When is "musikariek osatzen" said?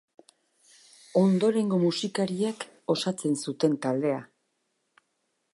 1.83-3.39